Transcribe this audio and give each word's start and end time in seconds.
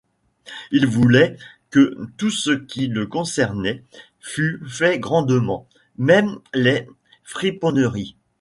Il 0.71 0.87
voulait 0.87 1.37
que 1.69 2.07
tout 2.17 2.31
ce 2.31 2.49
qui 2.49 2.87
le 2.87 3.05
concernait 3.05 3.83
fût 4.19 4.59
fait 4.67 4.97
grandement, 4.97 5.67
même 5.99 6.39
les 6.55 6.87
friponneries. 7.23 8.15